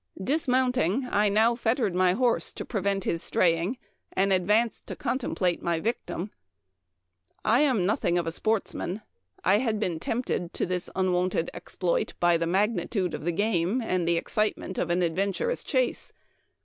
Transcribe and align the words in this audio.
"Dismounting, 0.33 1.07
I 1.11 1.29
now 1.29 1.53
fettered 1.53 1.93
my 1.93 2.13
horse 2.13 2.53
to 2.53 2.65
prevent 2.65 3.03
his 3.03 3.21
straying, 3.21 3.77
and 4.11 4.33
advanced 4.33 4.87
to 4.87 4.95
contem 4.95 5.35
plate 5.35 5.61
my 5.61 5.79
victim. 5.79 6.31
I 7.45 7.59
am 7.59 7.85
nothing 7.85 8.17
of 8.17 8.25
a 8.25 8.31
sportsman; 8.31 9.03
I 9.45 9.59
had 9.59 9.79
been 9.79 9.99
tempted 9.99 10.55
to 10.55 10.65
this 10.65 10.89
unwonted 10.95 11.51
exploit 11.53 12.15
by 12.19 12.37
the 12.37 12.47
magnitude 12.47 13.13
of 13.13 13.25
the 13.25 13.31
game, 13.31 13.79
and 13.79 14.07
the 14.07 14.17
excitement 14.17 14.79
of 14.79 14.89
an 14.89 15.03
adventurous 15.03 15.63
chase. 15.63 16.11